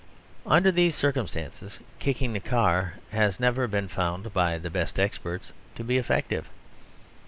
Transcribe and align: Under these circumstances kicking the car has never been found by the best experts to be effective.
Under 0.47 0.71
these 0.71 0.95
circumstances 0.95 1.77
kicking 1.99 2.33
the 2.33 2.39
car 2.39 2.95
has 3.11 3.39
never 3.39 3.67
been 3.67 3.87
found 3.87 4.33
by 4.33 4.57
the 4.57 4.71
best 4.71 4.99
experts 4.99 5.51
to 5.75 5.83
be 5.83 5.97
effective. 5.99 6.47